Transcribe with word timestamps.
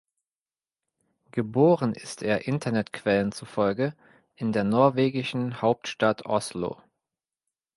Geboren 1.29 1.93
ist 1.93 2.23
er 2.23 2.47
Internetquellen 2.47 3.31
zufolge 3.31 3.93
in 4.35 4.51
der 4.51 4.63
norwegischen 4.63 5.61
Hauptstadt 5.61 6.25
Oslo. 6.25 6.81